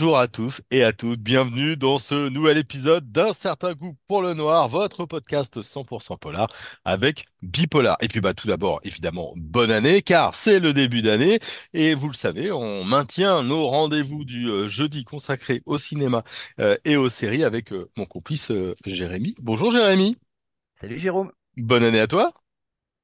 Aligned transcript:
Bonjour 0.00 0.18
à 0.18 0.28
tous 0.28 0.62
et 0.70 0.84
à 0.84 0.92
toutes, 0.92 1.18
bienvenue 1.18 1.76
dans 1.76 1.98
ce 1.98 2.28
nouvel 2.28 2.56
épisode 2.56 3.10
d'Un 3.10 3.32
certain 3.32 3.74
goût 3.74 3.96
pour 4.06 4.22
le 4.22 4.32
noir, 4.32 4.68
votre 4.68 5.06
podcast 5.06 5.58
100% 5.58 6.20
polar 6.20 6.46
avec 6.84 7.26
Bipolar. 7.42 7.96
Et 8.00 8.06
puis 8.06 8.20
bah 8.20 8.32
tout 8.32 8.46
d'abord, 8.46 8.78
évidemment, 8.84 9.32
bonne 9.34 9.72
année 9.72 10.00
car 10.02 10.36
c'est 10.36 10.60
le 10.60 10.72
début 10.72 11.02
d'année 11.02 11.40
et 11.72 11.94
vous 11.94 12.06
le 12.06 12.14
savez, 12.14 12.52
on 12.52 12.84
maintient 12.84 13.42
nos 13.42 13.66
rendez-vous 13.66 14.24
du 14.24 14.48
euh, 14.48 14.68
jeudi 14.68 15.02
consacré 15.02 15.62
au 15.66 15.78
cinéma 15.78 16.22
euh, 16.60 16.76
et 16.84 16.96
aux 16.96 17.08
séries 17.08 17.42
avec 17.42 17.72
euh, 17.72 17.90
mon 17.96 18.04
complice 18.04 18.52
Jérémy. 18.86 19.34
Bonjour 19.40 19.72
Jérémy, 19.72 20.16
Salut 20.80 21.00
Jérôme, 21.00 21.32
bonne 21.56 21.82
année 21.82 21.98
à 21.98 22.06
toi. 22.06 22.32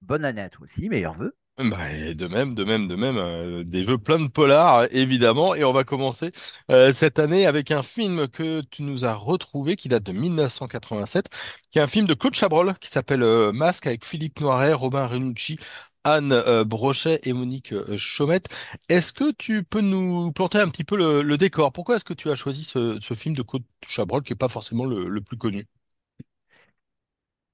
bonne 0.01 0.25
année 0.25 0.43
à 0.43 0.49
toi 0.49 0.65
aussi, 0.65 0.89
meilleurs 0.89 1.15
vœux. 1.15 1.35
Bah, 1.57 1.89
de 2.15 2.27
même, 2.27 2.53
de 2.55 2.65
même, 2.65 2.89
de 2.89 2.97
même, 2.97 3.17
euh, 3.17 3.63
des 3.63 3.85
jeux 3.85 3.97
plein 3.97 4.19
de 4.19 4.29
polars, 4.29 4.89
évidemment. 4.91 5.55
Et 5.55 5.63
on 5.63 5.73
va 5.73 5.85
commencer 5.85 6.33
euh, 6.69 6.93
cette 6.93 7.21
année 7.21 7.47
avec 7.47 7.71
un 7.71 7.83
film 7.83 8.27
que 8.27 8.61
tu 8.73 8.83
nous 8.83 9.05
as 9.05 9.15
retrouvé, 9.15 9.77
qui 9.77 9.89
date 9.89 10.03
de 10.03 10.11
1987, 10.11 11.29
qui 11.71 11.79
est 11.79 11.83
un 11.83 11.87
film 11.87 12.07
de 12.07 12.15
Claude 12.15 12.35
Chabrol, 12.35 12.75
qui 12.81 12.89
s'appelle 12.89 13.23
euh, 13.23 13.53
Masque, 13.53 13.87
avec 13.87 14.05
Philippe 14.05 14.41
Noiret, 14.41 14.73
Robin 14.73 15.07
Renucci, 15.07 15.57
Anne 16.03 16.43
Brochet 16.65 17.21
et 17.23 17.33
Monique 17.33 17.73
Chaumette. 17.97 18.49
Est-ce 18.89 19.13
que 19.13 19.33
tu 19.33 19.63
peux 19.63 19.81
nous 19.81 20.33
planter 20.33 20.59
un 20.59 20.69
petit 20.69 20.85
peu 20.85 20.97
le, 20.97 21.37
décor? 21.39 21.73
Pourquoi 21.73 21.97
est-ce 21.97 22.05
que 22.05 22.15
tu 22.15 22.31
as 22.31 22.35
choisi 22.35 22.65
ce, 22.65 22.99
film 23.15 23.35
de 23.37 23.43
Claude 23.43 23.65
Chabrol, 23.87 24.23
qui 24.23 24.33
est 24.33 24.37
pas 24.37 24.49
forcément 24.49 24.85
le 24.85 25.21
plus 25.21 25.39
connu? 25.39 25.67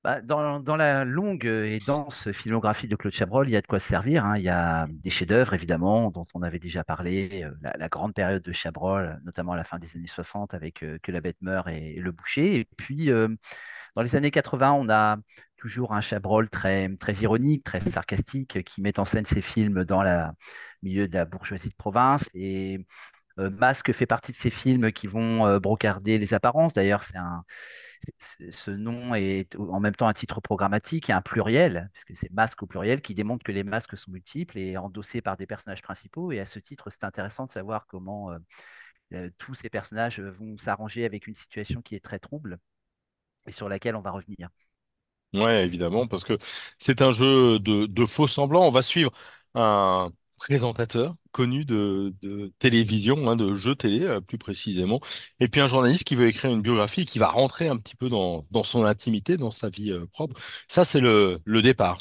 Bah, 0.02 0.22
dans, 0.22 0.76
la 0.76 1.04
longue 1.04 1.44
et 1.44 1.78
dense 1.86 2.32
filmographie 2.32 2.88
de 2.88 2.96
Claude 2.96 3.12
Chabrol, 3.12 3.48
il 3.48 3.52
y 3.52 3.56
a 3.56 3.60
de 3.60 3.66
quoi 3.66 3.78
se 3.78 3.88
servir. 3.88 4.24
hein. 4.24 4.38
Il 4.38 4.42
y 4.42 4.48
a 4.48 4.86
des 4.88 5.10
chefs-d'œuvre, 5.10 5.52
évidemment, 5.52 6.10
dont 6.10 6.26
on 6.32 6.40
avait 6.40 6.58
déjà 6.58 6.82
parlé, 6.84 7.44
euh, 7.44 7.50
la, 7.78 7.88
grande 7.90 8.14
période 8.14 8.42
de 8.42 8.52
Chabrol, 8.52 9.20
notamment 9.24 9.52
à 9.52 9.56
la 9.56 9.64
fin 9.64 9.78
des 9.78 9.94
années 9.94 10.06
60, 10.06 10.54
avec 10.54 10.82
euh, 10.82 10.98
Que 11.02 11.12
la 11.12 11.20
bête 11.20 11.36
meurt 11.42 11.68
et, 11.68 11.96
Le 11.96 12.12
Boucher. 12.12 12.56
Et 12.60 12.64
puis, 12.78 13.10
euh, 13.10 13.28
dans 13.94 14.02
les 14.02 14.16
années 14.16 14.30
80, 14.30 14.72
on 14.72 14.88
a 14.88 15.18
toujours 15.58 15.92
un 15.92 16.00
Chabrol 16.00 16.48
très, 16.48 16.88
ironique, 17.20 17.64
très 17.64 17.80
sarcastique, 17.80 18.64
qui 18.64 18.80
met 18.80 18.98
en 18.98 19.04
scène 19.04 19.26
ses 19.26 19.42
films 19.42 19.84
dans 19.84 20.02
le 20.02 20.24
milieu 20.82 21.08
de 21.08 21.14
la 21.14 21.26
bourgeoisie 21.26 21.68
de 21.68 21.74
province. 21.74 22.28
Et 22.32 22.86
euh, 23.38 23.50
Masque 23.50 23.92
fait 23.92 24.06
partie 24.06 24.32
de 24.32 24.36
ces 24.36 24.50
films 24.50 24.92
qui 24.92 25.06
vont 25.06 25.46
euh, 25.46 25.58
brocarder 25.58 26.18
les 26.18 26.34
apparences. 26.34 26.72
D'ailleurs, 26.74 27.02
c'est 27.04 27.16
un, 27.16 27.44
ce 28.50 28.70
nom 28.70 29.14
est 29.14 29.56
en 29.56 29.80
même 29.80 29.94
temps 29.94 30.08
un 30.08 30.12
titre 30.14 30.40
programmatique 30.40 31.10
et 31.10 31.12
un 31.12 31.22
pluriel, 31.22 31.90
puisque 31.94 32.20
c'est 32.20 32.32
masque 32.32 32.62
au 32.62 32.66
pluriel, 32.66 33.02
qui 33.02 33.14
démontre 33.14 33.44
que 33.44 33.52
les 33.52 33.64
masques 33.64 33.96
sont 33.96 34.10
multiples 34.10 34.58
et 34.58 34.76
endossés 34.76 35.22
par 35.22 35.36
des 35.36 35.46
personnages 35.46 35.82
principaux. 35.82 36.32
Et 36.32 36.40
à 36.40 36.46
ce 36.46 36.58
titre, 36.58 36.90
c'est 36.90 37.04
intéressant 37.04 37.46
de 37.46 37.50
savoir 37.50 37.86
comment 37.86 38.32
euh, 38.32 38.38
euh, 39.14 39.30
tous 39.38 39.54
ces 39.54 39.70
personnages 39.70 40.20
vont 40.20 40.56
s'arranger 40.58 41.04
avec 41.04 41.26
une 41.26 41.36
situation 41.36 41.82
qui 41.82 41.94
est 41.96 42.04
très 42.04 42.18
trouble 42.20 42.58
et 43.46 43.52
sur 43.52 43.68
laquelle 43.68 43.96
on 43.96 44.02
va 44.02 44.12
revenir. 44.12 44.50
Ouais, 45.32 45.64
évidemment, 45.64 46.08
parce 46.08 46.24
que 46.24 46.38
c'est 46.78 47.02
un 47.02 47.12
jeu 47.12 47.60
de, 47.60 47.86
de 47.86 48.04
faux 48.04 48.26
semblants. 48.26 48.66
On 48.66 48.68
va 48.70 48.82
suivre 48.82 49.12
un 49.54 50.10
présentateur 50.40 51.14
connu 51.32 51.64
de, 51.64 52.14
de 52.22 52.52
télévision, 52.58 53.30
hein, 53.30 53.36
de 53.36 53.54
jeux 53.54 53.76
télé 53.76 54.02
euh, 54.02 54.20
plus 54.20 54.38
précisément, 54.38 55.00
et 55.38 55.48
puis 55.48 55.60
un 55.60 55.68
journaliste 55.68 56.04
qui 56.04 56.16
veut 56.16 56.26
écrire 56.28 56.50
une 56.50 56.62
biographie 56.62 57.02
et 57.02 57.04
qui 57.06 57.20
va 57.20 57.28
rentrer 57.28 57.68
un 57.68 57.76
petit 57.76 57.96
peu 57.96 58.08
dans, 58.08 58.42
dans 58.50 58.64
son 58.64 58.84
intimité, 58.84 59.36
dans 59.36 59.52
sa 59.52 59.68
vie 59.70 59.92
euh, 59.92 60.06
propre. 60.12 60.40
Ça, 60.68 60.84
c'est 60.84 61.00
le, 61.00 61.40
le 61.44 61.62
départ. 61.62 61.98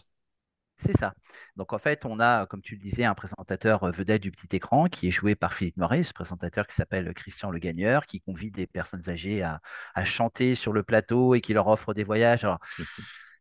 C'est 0.86 0.98
ça. 0.98 1.14
Donc 1.58 1.74
en 1.74 1.78
fait, 1.78 2.06
on 2.06 2.22
a, 2.22 2.46
comme 2.46 2.62
tu 2.62 2.76
le 2.76 2.82
disais, 2.82 3.04
un 3.04 3.14
présentateur 3.14 3.84
euh, 3.84 3.92
vedette 3.92 4.22
du 4.22 4.32
petit 4.32 4.56
écran 4.56 4.88
qui 4.88 5.10
est 5.10 5.12
joué 5.12 5.36
par 5.36 5.54
Philippe 5.54 5.76
Noiret, 5.76 6.04
ce 6.04 6.14
présentateur 6.14 6.66
qui 6.68 6.76
s'appelle 6.76 7.14
Christian 7.14 7.52
Le 7.52 7.60
Gagneur, 7.60 8.06
qui 8.06 8.22
convie 8.22 8.50
des 8.50 8.66
personnes 8.66 9.10
âgées 9.10 9.44
à, 9.44 9.60
à 9.94 10.06
chanter 10.06 10.56
sur 10.56 10.72
le 10.72 10.84
plateau 10.84 11.36
et 11.36 11.42
qui 11.42 11.54
leur 11.54 11.68
offre 11.68 11.94
des 11.94 12.06
voyages. 12.06 12.46
Alors, 12.46 12.60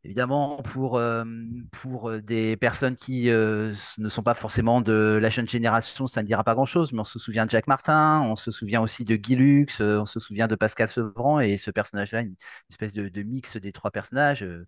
évidemment, 0.04 0.62
pour, 0.62 0.97
euh, 0.97 1.25
pour 1.72 2.10
euh, 2.10 2.20
des 2.20 2.56
personnes 2.56 2.97
qui 2.97 3.31
euh, 3.31 3.75
ne 3.98 4.09
sont 4.09 4.22
pas 4.22 4.34
forcément 4.34 4.81
de 4.81 5.19
la 5.20 5.31
jeune 5.31 5.48
génération, 5.48 6.06
ça 6.06 6.22
ne 6.22 6.26
dira 6.26 6.44
pas 6.44 6.54
grand-chose, 6.54 6.92
mais 6.92 7.00
on 7.00 7.04
se 7.04 7.19
souvient 7.19 7.47
de 7.47 7.50
Jacques 7.50 7.66
Martin, 7.66 8.22
on 8.22 8.37
se 8.37 8.50
souvient 8.50 8.81
aussi 8.81 9.04
de 9.04 9.16
Guy 9.16 9.37
Lux, 9.37 9.81
on 9.81 10.06
se 10.06 10.20
souvient 10.20 10.48
de 10.48 10.54
Pascal 10.54 10.88
Sevran, 10.88 11.41
et 11.41 11.56
ce 11.56 11.70
personnage-là, 11.70 12.20
une 12.20 12.37
espèce 12.70 12.92
de, 12.92 13.22
mix 13.22 13.56
des 13.56 13.72
trois 13.72 13.91
personnages. 13.91 14.42
euh, 14.42 14.66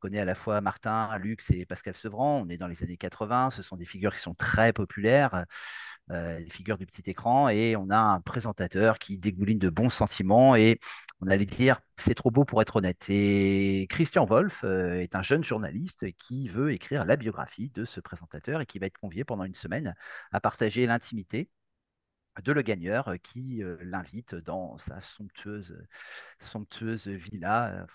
connaît 0.00 0.18
à 0.20 0.24
la 0.24 0.34
fois 0.34 0.60
Martin, 0.60 1.16
Lux 1.18 1.50
et 1.52 1.64
Pascal 1.64 1.94
Sevran. 1.94 2.42
On 2.44 2.48
est 2.48 2.56
dans 2.56 2.66
les 2.66 2.82
années 2.82 2.96
80. 2.96 3.50
Ce 3.50 3.62
sont 3.62 3.76
des 3.76 3.84
figures 3.84 4.12
qui 4.14 4.20
sont 4.20 4.34
très 4.34 4.72
populaires, 4.72 5.44
des 6.08 6.48
figures 6.50 6.76
du 6.76 6.86
petit 6.86 7.08
écran. 7.08 7.48
Et 7.48 7.76
on 7.76 7.88
a 7.88 7.98
un 7.98 8.20
présentateur 8.20 8.98
qui 8.98 9.16
dégouline 9.18 9.60
de 9.60 9.70
bons 9.70 9.90
sentiments. 9.90 10.56
Et 10.56 10.80
on 11.22 11.28
allait 11.28 11.46
dire, 11.46 11.80
c'est 11.96 12.14
trop 12.14 12.30
beau 12.30 12.44
pour 12.44 12.60
être 12.62 12.76
honnête. 12.76 13.04
Et 13.08 13.86
Christian 13.88 14.24
Wolff 14.26 14.62
euh, 14.64 15.00
est 15.00 15.14
un 15.14 15.22
jeune 15.22 15.44
journaliste 15.44 16.06
qui 16.18 16.48
veut 16.48 16.72
écrire 16.72 17.04
la 17.04 17.16
biographie 17.16 17.70
de 17.70 17.84
ce 17.84 18.00
présentateur 18.00 18.60
et 18.60 18.66
qui 18.66 18.78
va 18.78 18.86
être 18.86 18.98
convié 18.98 19.24
pendant 19.24 19.44
une 19.44 19.54
semaine 19.54 19.94
à 20.32 20.40
partager 20.40 20.86
l'intimité 20.86 21.48
de 22.40 22.52
Le 22.52 22.62
Gagneur 22.62 23.08
euh, 23.08 23.16
qui 23.16 23.62
euh, 23.62 23.76
l'invite 23.82 24.34
dans 24.34 24.78
sa 24.78 25.00
somptueuse, 25.00 25.76
villa, 27.06 27.86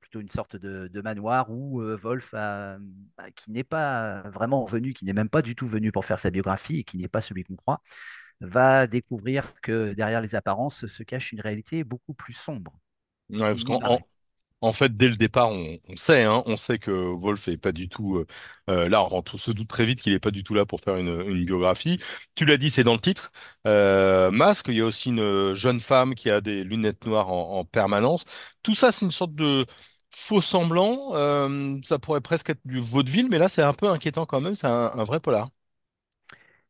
plutôt 0.00 0.20
une 0.20 0.30
sorte 0.30 0.56
de, 0.56 1.00
manoir 1.02 1.50
où 1.50 1.82
euh, 1.82 1.96
Wolf, 1.96 2.30
bah, 2.32 2.78
qui 3.36 3.50
n'est 3.50 3.64
pas 3.64 4.22
vraiment 4.30 4.64
venu, 4.64 4.94
qui 4.94 5.04
n'est 5.04 5.12
même 5.12 5.28
pas 5.28 5.42
du 5.42 5.54
tout 5.54 5.68
venu 5.68 5.92
pour 5.92 6.04
faire 6.04 6.18
sa 6.18 6.30
biographie 6.30 6.80
et 6.80 6.84
qui 6.84 6.96
n'est 6.96 7.08
pas 7.08 7.20
celui 7.20 7.44
qu'on 7.44 7.56
croit, 7.56 7.82
va 8.40 8.86
découvrir 8.86 9.54
que 9.62 9.92
derrière 9.94 10.20
les 10.20 10.34
apparences 10.34 10.86
se 10.86 11.02
cache 11.02 11.32
une 11.32 11.40
réalité 11.40 11.84
beaucoup 11.84 12.14
plus 12.14 12.34
sombre. 12.34 12.78
Ouais, 13.30 13.38
parce 13.40 13.64
qu'en. 13.64 13.80
En 14.62 14.72
fait, 14.72 14.96
dès 14.96 15.08
le 15.08 15.16
départ, 15.16 15.50
on, 15.50 15.78
on 15.88 15.96
sait, 15.96 16.24
hein, 16.24 16.42
on 16.46 16.56
sait 16.56 16.78
que 16.78 16.90
Wolf 16.90 17.48
est 17.48 17.58
pas 17.58 17.72
du 17.72 17.88
tout 17.88 18.16
euh, 18.18 18.26
euh, 18.70 18.88
là. 18.88 19.06
On 19.10 19.22
se 19.38 19.50
doute 19.52 19.68
très 19.68 19.86
vite 19.86 20.00
qu'il 20.02 20.12
est 20.14 20.20
pas 20.20 20.32
du 20.32 20.42
tout 20.44 20.54
là 20.54 20.66
pour 20.66 20.80
faire 20.80 20.96
une, 20.96 21.08
une 21.28 21.44
biographie. 21.44 22.00
Tu 22.34 22.46
l'as 22.46 22.56
dit, 22.58 22.70
c'est 22.70 22.84
dans 22.84 22.94
le 22.94 23.00
titre. 23.00 23.32
Euh, 23.66 24.30
Masque, 24.32 24.68
il 24.68 24.76
y 24.76 24.80
a 24.80 24.86
aussi 24.86 25.10
une 25.10 25.54
jeune 25.54 25.80
femme 25.80 26.14
qui 26.14 26.30
a 26.30 26.40
des 26.40 26.64
lunettes 26.64 27.06
noires 27.06 27.30
en, 27.32 27.58
en 27.60 27.64
permanence. 27.66 28.24
Tout 28.62 28.74
ça, 28.74 28.92
c'est 28.92 29.04
une 29.06 29.12
sorte 29.12 29.34
de 29.34 29.66
faux 30.10 30.40
semblant. 30.40 31.10
Euh, 31.14 31.78
ça 31.84 31.98
pourrait 31.98 32.22
presque 32.22 32.50
être 32.50 32.60
du 32.66 32.80
vaudeville, 32.80 33.28
mais 33.30 33.38
là, 33.38 33.48
c'est 33.50 33.62
un 33.62 33.74
peu 33.74 33.88
inquiétant 33.90 34.26
quand 34.26 34.40
même. 34.40 34.54
C'est 34.54 34.66
un, 34.68 34.92
un 34.94 35.04
vrai 35.04 35.20
polar. 35.20 35.50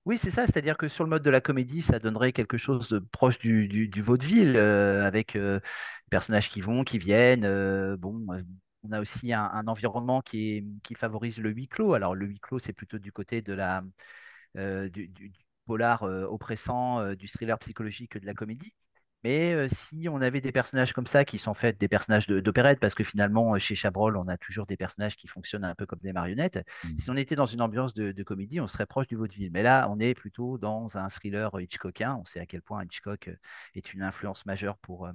Oui, 0.04 0.18
c'est 0.18 0.30
ça, 0.30 0.44
c'est-à-dire 0.46 0.76
que 0.76 0.88
sur 0.88 1.02
le 1.04 1.10
mode 1.10 1.22
de 1.22 1.30
la 1.30 1.40
comédie, 1.40 1.80
ça 1.80 1.98
donnerait 1.98 2.32
quelque 2.34 2.58
chose 2.58 2.88
de 2.90 2.98
proche 2.98 3.38
du, 3.38 4.02
vaudeville, 4.02 4.54
euh, 4.56 5.02
avec 5.06 5.34
euh, 5.34 5.60
personnages 6.10 6.50
qui 6.50 6.60
vont, 6.60 6.84
qui 6.84 6.98
viennent. 6.98 7.44
euh, 7.44 7.96
bon, 7.96 8.26
on 8.82 8.92
a 8.92 9.00
aussi 9.00 9.32
un, 9.32 9.66
environnement 9.66 10.20
qui 10.20 10.62
favorise 10.96 11.38
le 11.38 11.50
huis 11.50 11.68
clos. 11.68 11.94
Alors, 11.94 12.14
le 12.14 12.26
huis 12.26 12.38
clos, 12.40 12.58
c'est 12.58 12.74
plutôt 12.74 12.98
du 12.98 13.12
côté 13.12 13.40
de 13.40 13.54
la, 13.54 13.82
du, 14.54 15.32
polar 15.66 16.02
oppressant, 16.02 17.14
du 17.14 17.26
thriller 17.28 17.58
psychologique 17.58 18.12
que 18.12 18.18
de 18.18 18.26
la 18.26 18.34
comédie. 18.34 18.74
Mais 19.24 19.52
euh, 19.54 19.68
si 19.70 20.08
on 20.08 20.20
avait 20.20 20.40
des 20.42 20.52
personnages 20.52 20.92
comme 20.92 21.06
ça, 21.06 21.24
qui 21.24 21.38
sont 21.38 21.50
en 21.52 21.54
fait 21.54 21.78
des 21.80 21.88
personnages 21.88 22.26
de- 22.26 22.40
d'opérette, 22.40 22.78
parce 22.80 22.94
que 22.94 23.04
finalement, 23.04 23.54
euh, 23.54 23.58
chez 23.58 23.74
Chabrol, 23.74 24.16
on 24.18 24.28
a 24.28 24.36
toujours 24.36 24.66
des 24.66 24.76
personnages 24.76 25.16
qui 25.16 25.28
fonctionnent 25.28 25.64
un 25.64 25.74
peu 25.74 25.86
comme 25.86 26.00
des 26.02 26.12
marionnettes, 26.12 26.60
si 26.98 27.10
on 27.10 27.16
était 27.16 27.34
dans 27.36 27.46
une 27.46 27.62
ambiance 27.62 27.94
de, 27.94 28.12
de 28.12 28.22
comédie, 28.22 28.60
on 28.60 28.68
serait 28.68 28.86
proche 28.86 29.06
du 29.08 29.16
vaudeville. 29.16 29.50
Mais 29.52 29.62
là, 29.62 29.88
on 29.90 29.98
est 29.98 30.14
plutôt 30.14 30.58
dans 30.58 30.96
un 30.98 31.08
thriller 31.08 31.58
Hitchcockien. 31.60 32.16
On 32.20 32.24
sait 32.24 32.40
à 32.40 32.46
quel 32.46 32.62
point 32.62 32.84
Hitchcock 32.84 33.28
euh, 33.28 33.36
est 33.74 33.94
une 33.94 34.02
influence 34.02 34.46
majeure 34.46 34.76
pour, 34.78 35.08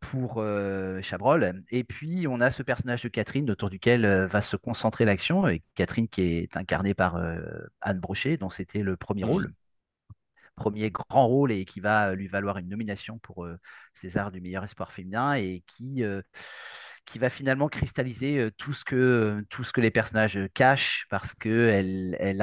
pour 0.00 0.36
euh, 0.38 1.00
Chabrol. 1.02 1.62
Et 1.70 1.84
puis, 1.84 2.26
on 2.28 2.40
a 2.40 2.50
ce 2.50 2.62
personnage 2.62 3.02
de 3.02 3.08
Catherine 3.08 3.50
autour 3.50 3.70
duquel 3.70 4.06
va 4.26 4.42
se 4.42 4.56
concentrer 4.56 5.04
l'action. 5.04 5.48
Et 5.48 5.62
Catherine 5.74 6.08
qui 6.08 6.22
est 6.22 6.56
incarnée 6.56 6.94
par 6.94 7.16
euh, 7.16 7.38
Anne 7.80 8.00
Brochet, 8.00 8.36
dont 8.36 8.50
c'était 8.50 8.82
le 8.82 8.96
premier 8.96 9.24
Mhm. 9.24 9.24
rôle 9.24 9.52
premier 10.56 10.90
grand 10.90 11.26
rôle 11.28 11.52
et 11.52 11.64
qui 11.64 11.80
va 11.80 12.14
lui 12.14 12.28
valoir 12.28 12.58
une 12.58 12.68
nomination 12.68 13.18
pour 13.18 13.44
euh, 13.44 13.58
César 14.00 14.30
du 14.32 14.40
meilleur 14.40 14.64
espoir 14.64 14.92
féminin 14.92 15.34
et 15.34 15.62
qui, 15.66 16.04
euh, 16.04 16.22
qui 17.06 17.18
va 17.18 17.30
finalement 17.30 17.68
cristalliser 17.68 18.38
euh, 18.38 18.50
tout 18.56 18.72
ce 18.72 18.84
que, 18.84 19.44
tout 19.50 19.64
ce 19.64 19.72
que 19.72 19.80
les 19.80 19.90
personnages 19.90 20.36
euh, 20.36 20.48
cachent 20.54 21.06
parce 21.10 21.34
qu'elle 21.34 22.16
elle 22.20 22.40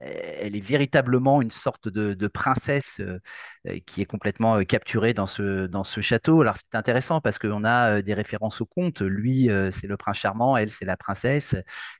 elle 0.00 0.56
est 0.56 0.60
véritablement 0.60 1.42
une 1.42 1.50
sorte 1.50 1.88
de, 1.88 2.14
de 2.14 2.26
princesse 2.28 3.00
euh, 3.00 3.20
euh, 3.68 3.78
qui 3.86 4.00
est 4.02 4.04
complètement 4.06 4.56
euh, 4.58 4.64
capturée 4.64 5.14
dans 5.14 5.26
ce, 5.26 5.66
dans 5.66 5.84
ce 5.84 6.00
château. 6.00 6.40
Alors 6.42 6.56
c'est 6.56 6.76
intéressant 6.76 7.20
parce 7.20 7.38
qu'on 7.38 7.64
a 7.64 7.98
euh, 7.98 8.02
des 8.02 8.14
références 8.14 8.60
au 8.60 8.66
conte. 8.66 9.00
Lui, 9.00 9.50
euh, 9.50 9.70
c'est 9.70 9.86
le 9.86 9.96
prince 9.96 10.16
charmant, 10.18 10.56
elle, 10.56 10.70
c'est 10.72 10.84
la 10.84 10.96
princesse. 10.96 11.54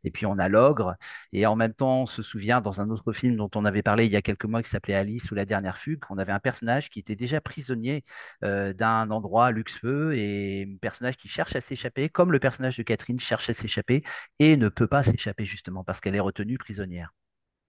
Et 0.04 0.10
puis 0.10 0.26
on 0.26 0.38
a 0.38 0.48
l'ogre. 0.48 0.94
Et 1.32 1.46
en 1.46 1.56
même 1.56 1.74
temps, 1.74 2.02
on 2.02 2.06
se 2.06 2.22
souvient 2.22 2.60
dans 2.60 2.80
un 2.80 2.90
autre 2.90 3.12
film 3.12 3.36
dont 3.36 3.50
on 3.54 3.64
avait 3.64 3.82
parlé 3.82 4.06
il 4.06 4.12
y 4.12 4.16
a 4.16 4.22
quelques 4.22 4.44
mois 4.44 4.62
qui 4.62 4.70
s'appelait 4.70 4.94
Alice 4.94 5.30
ou 5.30 5.34
la 5.34 5.44
dernière 5.44 5.78
fugue, 5.78 6.02
on 6.10 6.18
avait 6.18 6.32
un 6.32 6.38
personnage 6.40 6.90
qui 6.90 6.98
était 7.00 7.16
déjà 7.16 7.40
prisonnier 7.40 8.04
euh, 8.44 8.72
d'un 8.72 9.10
endroit 9.10 9.50
luxueux 9.50 10.14
et 10.16 10.68
un 10.74 10.76
personnage 10.78 11.16
qui 11.16 11.28
cherche 11.28 11.54
à 11.56 11.57
s'échapper, 11.60 12.08
comme 12.08 12.32
le 12.32 12.38
personnage 12.38 12.76
de 12.76 12.82
Catherine 12.82 13.20
cherche 13.20 13.50
à 13.50 13.54
s'échapper 13.54 14.02
et 14.38 14.56
ne 14.56 14.68
peut 14.68 14.86
pas 14.86 15.02
s'échapper 15.02 15.44
justement 15.44 15.84
parce 15.84 16.00
qu'elle 16.00 16.14
est 16.14 16.20
retenue 16.20 16.58
prisonnière. 16.58 17.12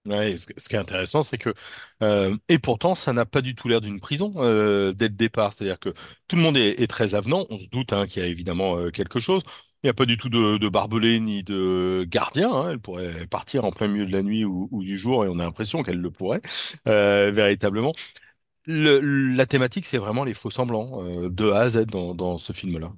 Ce 0.06 0.70
qui 0.70 0.76
est 0.76 0.80
intéressant, 0.80 1.22
c'est 1.22 1.38
que 1.38 1.54
euh, 2.02 2.36
et 2.48 2.58
pourtant, 2.58 2.96
ça 2.96 3.14
n'a 3.14 3.26
pas 3.26 3.42
du 3.42 3.54
tout 3.54 3.68
l'air 3.68 3.82
d'une 3.82 4.00
prison 4.00 4.32
euh, 4.38 4.94
dès 4.94 5.10
le 5.10 5.14
départ. 5.14 5.54
C'est-à-dire 5.54 5.78
que 5.78 5.90
tout 6.28 6.36
le 6.36 6.42
monde 6.42 6.58
est, 6.58 6.88
très 6.88 7.16
avenant. 7.16 7.46
On 7.50 7.58
se 7.58 7.68
doute 7.68 7.94
hein, 7.94 8.08
qu'il 8.08 8.24
y 8.24 8.26
a 8.26 8.30
évidemment 8.30 8.78
euh, 8.78 8.92
quelque 8.92 9.20
chose. 9.20 9.44
Il 9.84 9.88
n'y 9.88 9.90
a 9.90 9.94
pas 9.94 10.06
du 10.06 10.18
tout 10.18 10.30
de, 10.30 10.70
barbelés 10.70 11.20
ni 11.20 11.44
de 11.44 12.06
gardien. 12.08 12.52
hein. 12.52 12.72
Elle 12.72 12.80
pourrait 12.80 13.28
partir 13.28 13.66
en 13.66 13.72
plein 13.72 13.88
milieu 13.88 14.06
de 14.06 14.12
la 14.12 14.24
nuit 14.24 14.46
ou, 14.46 14.70
du 14.84 14.98
jour, 14.98 15.26
et 15.26 15.28
on 15.28 15.40
a 15.40 15.44
l'impression 15.44 15.84
qu'elle 15.84 16.00
le 16.00 16.12
pourrait 16.12 16.42
véritablement. 16.86 17.94
Le- 18.66 19.00
la 19.02 19.46
thématique, 19.46 19.86
c'est 19.86 19.98
vraiment 19.98 20.24
les 20.24 20.34
faux-semblants 20.34 21.04
euh, 21.04 21.30
de 21.30 21.50
A 21.52 21.62
à 21.62 21.70
Z 21.70 21.86
dans 21.88 22.38
ce 22.38 22.54
film-là. 22.54 22.94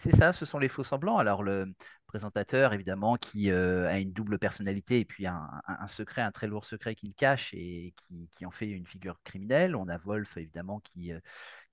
C'est 0.00 0.14
ça, 0.14 0.32
ce 0.32 0.44
sont 0.44 0.60
les 0.60 0.68
faux 0.68 0.84
semblants. 0.84 1.18
Alors 1.18 1.42
le 1.42 1.74
présentateur, 2.06 2.72
évidemment, 2.72 3.16
qui 3.16 3.50
euh, 3.50 3.88
a 3.88 3.98
une 3.98 4.12
double 4.12 4.38
personnalité 4.38 5.00
et 5.00 5.04
puis 5.04 5.26
un, 5.26 5.48
secret, 5.88 6.22
un 6.22 6.30
très 6.30 6.46
lourd 6.46 6.64
secret 6.64 6.94
qu'il 6.94 7.14
cache 7.14 7.52
et 7.54 7.94
qui, 8.30 8.46
en 8.46 8.52
fait 8.52 8.68
une 8.68 8.86
figure 8.86 9.20
criminelle. 9.24 9.74
On 9.74 9.88
a 9.88 9.98
Wolf, 9.98 10.36
évidemment, 10.36 10.78
qui, 10.80 11.12
euh, 11.12 11.18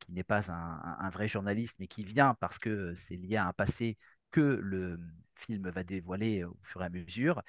n'est 0.10 0.24
pas 0.24 0.52
un, 0.52 1.10
vrai 1.12 1.28
journaliste, 1.28 1.76
mais 1.80 1.88
qui 1.88 2.04
vient 2.04 2.36
parce 2.40 2.60
que 2.60 2.94
c'est 2.96 3.16
lié 3.16 3.38
à 3.38 3.48
un 3.48 3.54
passé 3.54 3.98
que 4.32 4.42
le 4.42 5.00
film 5.36 5.70
va 5.70 5.84
dévoiler 5.84 6.44
au 6.44 6.58
fur 6.64 6.82
et 6.82 6.86
à 6.86 6.90
mesure. 6.90 7.44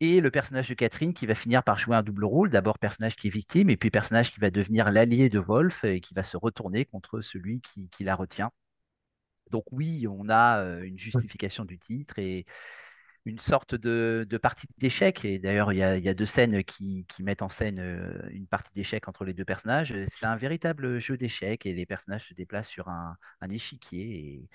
Et 0.00 0.20
le 0.20 0.30
personnage 0.30 0.68
de 0.68 0.74
Catherine 0.74 1.14
qui 1.14 1.26
va 1.26 1.34
finir 1.34 1.62
par 1.64 1.78
jouer 1.78 1.96
un 1.96 2.02
double 2.02 2.24
rôle, 2.26 2.50
d'abord 2.50 2.78
personnage 2.78 3.16
qui 3.16 3.28
est 3.28 3.30
victime, 3.30 3.70
et 3.70 3.76
puis 3.78 3.90
personnage 3.90 4.32
qui 4.32 4.40
va 4.40 4.50
devenir 4.50 4.90
l'allié 4.92 5.28
de 5.30 5.38
Wolf 5.38 5.84
et 5.84 6.00
qui 6.00 6.14
va 6.14 6.24
se 6.24 6.36
retourner 6.36 6.84
contre 6.84 7.20
celui 7.22 7.62
qui 7.62 8.04
la 8.04 8.16
retient. 8.16 8.52
Donc 9.52 9.64
oui, 9.72 10.06
on 10.08 10.30
a 10.30 10.62
une 10.84 10.98
justification 10.98 11.64
du 11.66 11.78
titre 11.78 12.18
et 12.20 12.46
une 13.24 13.38
sorte 13.38 13.74
de, 13.74 14.26
de 14.28 14.38
partie 14.38 14.66
d'échecs. 14.78 15.24
Et 15.24 15.38
d'ailleurs, 15.38 15.72
il 15.72 15.78
y 15.78 15.82
a, 15.82 15.96
il 15.98 16.04
y 16.04 16.08
a 16.08 16.14
deux 16.14 16.26
scènes 16.26 16.64
qui, 16.64 17.06
qui 17.08 17.22
mettent 17.22 17.42
en 17.42 17.48
scène 17.48 17.80
une 18.30 18.46
partie 18.48 18.72
d'échecs 18.74 19.08
entre 19.08 19.24
les 19.24 19.34
deux 19.34 19.44
personnages. 19.44 19.94
C'est 20.10 20.26
un 20.26 20.36
véritable 20.36 20.98
jeu 20.98 21.16
d'échecs 21.16 21.66
et 21.66 21.72
les 21.74 21.86
personnages 21.86 22.28
se 22.28 22.34
déplacent 22.34 22.68
sur 22.68 22.88
un, 22.88 23.16
un 23.40 23.48
échiquier. 23.50 24.48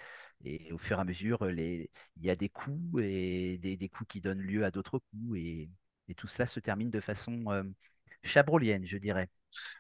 Et, 0.43 0.67
et 0.67 0.71
au 0.73 0.77
fur 0.77 0.97
et 0.97 1.01
à 1.01 1.03
mesure, 1.05 1.49
il 1.51 1.87
y 2.21 2.29
a 2.29 2.35
des 2.35 2.49
coups 2.49 3.01
et 3.03 3.57
des, 3.59 3.77
des 3.77 3.89
coups 3.89 4.07
qui 4.09 4.21
donnent 4.21 4.41
lieu 4.41 4.65
à 4.65 4.71
d'autres 4.71 4.99
coups. 4.99 5.37
Et, 5.39 5.69
et 6.09 6.15
tout 6.15 6.27
cela 6.27 6.47
se 6.47 6.59
termine 6.59 6.89
de 6.91 6.99
façon 7.01 7.45
euh, 7.51 7.63
chabrolienne, 8.23 8.85
je 8.85 8.97
dirais. 8.97 9.29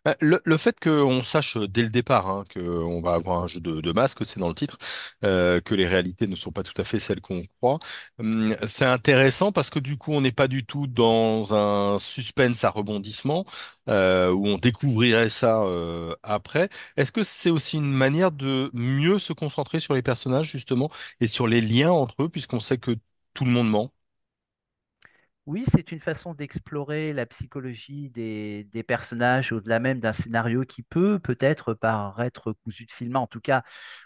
Euh, 0.07 0.13
Le, 0.19 0.41
le 0.45 0.57
fait 0.57 0.79
qu'on 0.79 1.21
sache 1.21 1.57
dès 1.57 1.83
le 1.83 1.89
départ 1.89 2.27
hein, 2.29 2.43
qu'on 2.53 3.01
va 3.01 3.13
avoir 3.13 3.43
un 3.43 3.47
jeu 3.47 3.59
de, 3.59 3.81
de 3.81 3.91
masques, 3.91 4.25
c'est 4.25 4.39
dans 4.39 4.49
le 4.49 4.55
titre, 4.55 4.77
euh, 5.23 5.59
que 5.61 5.75
les 5.75 5.85
réalités 5.87 6.27
ne 6.27 6.35
sont 6.35 6.51
pas 6.51 6.63
tout 6.63 6.79
à 6.79 6.83
fait 6.83 6.99
celles 6.99 7.21
qu'on 7.21 7.41
croit, 7.61 7.79
hum, 8.19 8.55
c'est 8.67 8.85
intéressant 8.85 9.51
parce 9.51 9.69
que 9.69 9.79
du 9.79 9.97
coup, 9.97 10.13
on 10.13 10.21
n'est 10.21 10.31
pas 10.31 10.47
du 10.47 10.65
tout 10.65 10.87
dans 10.87 11.53
un 11.55 11.99
suspense 11.99 12.63
à 12.63 12.69
rebondissement 12.69 13.45
euh, 13.89 14.31
où 14.31 14.47
on 14.47 14.57
découvrirait 14.57 15.29
ça 15.29 15.61
euh, 15.63 16.15
après. 16.23 16.69
Est-ce 16.97 17.11
que 17.11 17.23
c'est 17.23 17.49
aussi 17.49 17.77
une 17.77 17.91
manière 17.91 18.31
de 18.31 18.69
mieux 18.73 19.17
se 19.19 19.33
concentrer 19.33 19.79
sur 19.79 19.93
les 19.93 20.01
personnages 20.01 20.51
justement 20.51 20.89
et 21.19 21.27
sur 21.27 21.47
les 21.47 21.61
liens 21.61 21.91
entre 21.91 22.23
eux, 22.23 22.29
puisqu'on 22.29 22.59
sait 22.59 22.77
que 22.77 22.95
tout 23.33 23.45
le 23.45 23.51
monde 23.51 23.69
ment? 23.69 23.91
Oui, 25.47 25.63
c'est 25.73 25.93
une 25.93 26.01
façon 26.01 26.33
d'explorer 26.33 27.13
la 27.13 27.25
psychologie 27.25 28.09
des, 28.09 28.67
personnages 28.85 29.53
au-delà 29.53 29.79
même 29.79 30.01
d'un 30.01 30.11
scénario 30.11 30.65
qui 30.65 30.83
peut 30.83 31.19
peut-être 31.19 31.73
paraître 31.73 32.51
cousu 32.51 32.85
de 32.85 32.91
film. 32.91 33.15
En 33.15 33.27
tout 33.27 33.39
cas, 33.39 33.63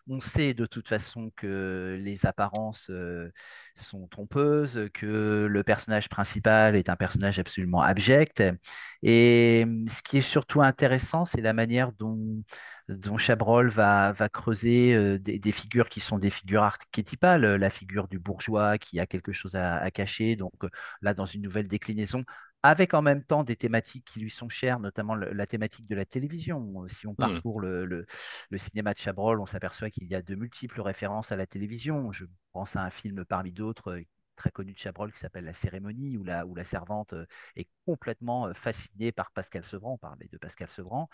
on 0.07 0.19
sait 0.19 0.53
de 0.53 0.67
toute 0.67 0.87
façon 0.87 1.31
que 1.35 1.97
les 1.99 2.27
apparences 2.27 2.91
euh, 2.91 3.31
sont 3.75 4.07
trompeuses, 4.07 4.87
que 4.93 5.47
le 5.49 5.63
personnage 5.63 6.09
principal 6.09 6.75
est 6.75 6.89
un 6.89 6.95
personnage 6.95 7.39
absolument 7.39 7.81
abject. 7.81 8.43
Et 9.01 9.63
hum, 9.65 9.87
ce 9.89 10.03
qui 10.03 10.17
est 10.19 10.21
surtout 10.21 10.61
intéressant, 10.61 11.25
c'est 11.25 11.41
la 11.41 11.53
manière 11.53 11.91
dont 11.93 12.43
dont 12.89 13.17
Chabrol 13.17 13.69
va, 13.69 14.11
va 14.13 14.29
creuser 14.29 14.93
euh, 14.95 15.17
des, 15.19 15.39
des 15.39 15.51
figures 15.51 15.89
qui 15.89 15.99
sont 15.99 16.17
des 16.19 16.29
figures 16.29 16.63
archétypales, 16.63 17.55
la 17.55 17.69
figure 17.69 18.07
du 18.07 18.19
bourgeois 18.19 18.77
qui 18.77 18.99
a 18.99 19.07
quelque 19.07 19.31
chose 19.33 19.55
à, 19.55 19.77
à 19.77 19.91
cacher, 19.91 20.35
donc 20.35 20.53
euh, 20.63 20.69
là 21.01 21.13
dans 21.13 21.25
une 21.25 21.41
nouvelle 21.43 21.67
déclinaison, 21.67 22.23
avec 22.63 22.93
en 22.93 23.01
même 23.01 23.23
temps 23.23 23.43
des 23.43 23.55
thématiques 23.55 24.05
qui 24.05 24.19
lui 24.19 24.29
sont 24.31 24.49
chères, 24.49 24.79
notamment 24.79 25.15
le- 25.15 25.31
la 25.33 25.47
thématique 25.47 25.87
de 25.87 25.95
la 25.95 26.05
télévision. 26.05 26.85
Si 26.87 27.07
on 27.07 27.15
Hmm. 27.17 27.41
parcourt 27.41 27.59
le, 27.59 27.85
le- 27.85 28.05
le 28.49 28.57
cinéma 28.57 28.93
de 28.93 28.99
Chabrol, 28.99 29.39
on 29.41 29.45
s'aperçoit 29.45 29.89
qu'il 29.89 30.07
y 30.07 30.15
a 30.15 30.21
de 30.21 30.35
multiples 30.35 30.81
références 30.81 31.31
à 31.31 31.35
la 31.35 31.47
télévision. 31.47 32.11
Je 32.11 32.25
pense 32.53 32.75
à 32.75 32.83
un 32.83 32.89
film 32.89 33.25
parmi 33.25 33.51
d'autres 33.51 33.91
euh, 33.93 34.01
très 34.41 34.49
connu 34.51 34.73
de 34.73 34.77
Chabrol 34.79 35.11
qui 35.11 35.19
s'appelle 35.19 35.45
La 35.45 35.53
Cérémonie, 35.53 36.17
où 36.17 36.23
la, 36.23 36.65
servante 36.65 37.13
euh, 37.13 37.27
est 37.55 37.69
complètement 37.85 38.47
euh, 38.47 38.53
fascinée 38.53 39.11
par 39.11 39.29
Pascal 39.31 39.63
Sevran, 39.65 39.93
on 39.93 39.97
parlait 39.99 40.27
de 40.31 40.37
Pascal 40.39 40.67
Sevran. 40.69 41.09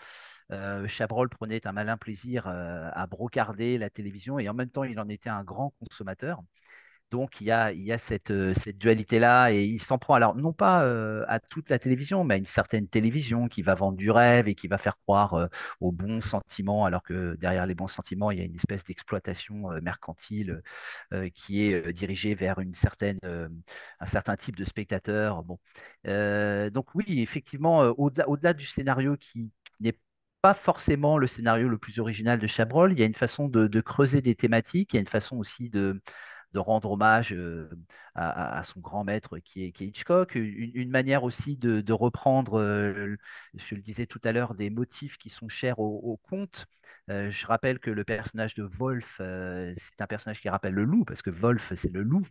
Euh, 0.50 0.88
Chabrol 0.88 1.28
prenait 1.28 1.66
un 1.66 1.72
malin 1.72 1.98
plaisir 1.98 2.46
à 2.46 3.06
brocarder 3.06 3.76
la 3.76 3.90
télévision 3.90 4.38
et 4.38 4.48
en 4.48 4.54
même 4.54 4.70
temps, 4.70 4.84
il 4.84 4.98
en 4.98 5.08
était 5.08 5.28
un 5.28 5.44
grand 5.44 5.74
consommateur. 5.78 6.42
Donc, 7.10 7.40
il 7.40 7.46
y 7.46 7.50
a, 7.50 7.70
euh, 7.70 8.54
cette 8.54 8.78
dualité-là 8.78 9.50
et 9.52 9.64
il 9.64 9.80
s'en 9.82 9.98
prend, 9.98 10.14
alors 10.14 10.36
non 10.36 10.52
pas 10.52 10.84
euh, 10.84 11.24
à 11.26 11.40
toute 11.40 11.70
la 11.70 11.78
télévision, 11.78 12.22
mais 12.22 12.34
à 12.34 12.36
une 12.36 12.44
certaine 12.44 12.86
télévision 12.86 13.48
qui 13.48 13.62
va 13.62 13.74
vendre 13.74 13.96
du 13.96 14.10
rêve 14.10 14.46
et 14.46 14.54
qui 14.54 14.68
va 14.68 14.76
faire 14.76 14.98
croire 14.98 15.34
euh, 15.34 15.46
aux 15.80 15.90
bons 15.90 16.20
sentiments, 16.20 16.84
alors 16.84 17.02
que 17.02 17.34
derrière 17.36 17.64
les 17.64 17.74
bons 17.74 17.88
sentiments, 17.88 18.30
il 18.30 18.38
y 18.38 18.42
a 18.42 18.44
une 18.44 18.54
espèce 18.56 18.84
d'exploitation 18.84 19.68
mercantile 19.82 20.62
qui 21.34 21.62
est 21.62 21.92
dirigée 21.92 22.34
vers 22.34 22.58
une 22.58 22.74
certaine, 22.74 23.18
un 24.00 24.06
certain 24.06 24.36
type 24.36 24.56
de 24.56 24.64
spectateur. 24.64 25.44
Donc 26.04 26.94
oui, 26.94 27.20
effectivement, 27.22 27.80
au-delà, 27.80 28.52
du 28.54 28.66
scénario 28.66 29.16
qui 29.16 29.50
n'est 29.80 29.98
pas 30.42 30.54
forcément 30.54 31.18
le 31.18 31.26
scénario 31.26 31.68
le 31.68 31.78
plus 31.78 31.98
original 31.98 32.38
de 32.38 32.46
Chabrol, 32.46 32.92
il 32.92 32.98
y 32.98 33.02
a 33.02 33.06
une 33.06 33.14
façon 33.14 33.48
de 33.48 33.80
creuser 33.80 34.20
des 34.22 34.34
thématiques, 34.34 34.92
il 34.92 34.96
y 34.96 34.98
a 34.98 35.00
une 35.00 35.06
façon 35.08 35.36
aussi 35.38 35.70
de 35.70 36.00
de 36.52 36.58
rendre 36.58 36.90
hommage 36.92 37.34
à, 38.14 38.62
son 38.64 38.80
grand 38.80 39.04
maître 39.04 39.38
qui 39.38 39.64
est, 39.64 39.80
Hitchcock, 39.80 40.34
une, 40.34 40.90
manière 40.90 41.24
aussi 41.24 41.56
de, 41.56 41.92
reprendre, 41.92 42.60
je 43.54 43.74
le 43.74 43.82
disais 43.82 44.06
tout 44.06 44.20
à 44.24 44.32
l'heure, 44.32 44.54
des 44.54 44.70
motifs 44.70 45.18
qui 45.18 45.30
sont 45.30 45.48
chers 45.48 45.78
au, 45.78 46.00
au 46.02 46.16
conte. 46.16 46.66
Euh, 47.10 47.30
je 47.30 47.46
rappelle 47.46 47.78
que 47.78 47.90
le 47.90 48.04
personnage 48.04 48.54
de 48.54 48.64
Wolf, 48.64 49.16
euh, 49.20 49.74
c'est 49.78 50.00
un 50.02 50.06
personnage 50.06 50.40
qui 50.42 50.50
rappelle 50.50 50.74
le 50.74 50.84
loup, 50.84 51.04
parce 51.06 51.22
que 51.22 51.30
Wolf, 51.30 51.72
c'est 51.74 51.90
le 51.92 52.02
loup. 52.02 52.26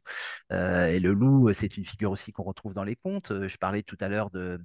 Euh, 0.52 0.88
et 0.88 1.00
le 1.00 1.14
loup, 1.14 1.52
c'est 1.54 1.78
une 1.78 1.86
figure 1.86 2.12
aussi 2.12 2.32
qu'on 2.32 2.44
retrouve 2.44 2.74
dans 2.76 2.84
les 2.84 2.96
contes. 2.96 3.32
Je 3.48 3.58
parlais 3.58 3.82
tout 3.82 3.98
à 4.02 4.08
l'heure 4.08 4.30
de, 4.30 4.60